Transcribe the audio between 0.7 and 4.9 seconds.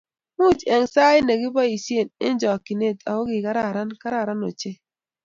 eng sait ni keboisie enh chokchinee ako kikararan kararan ochei.